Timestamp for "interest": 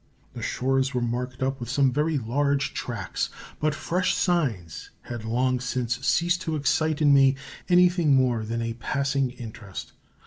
9.29-9.93